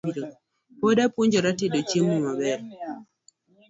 [0.79, 2.59] Pod apuonjora tedo chiemo maber